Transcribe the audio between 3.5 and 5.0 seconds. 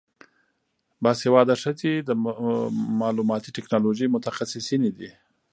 ټیکنالوژۍ متخصصینې